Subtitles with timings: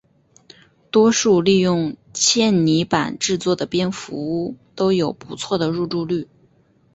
[0.89, 6.27] 多数利用纤泥板制作的蝙蝠屋都有不错的入住率。